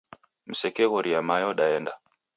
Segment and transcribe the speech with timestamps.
[0.47, 1.99] Msekeghoria mayo daenda.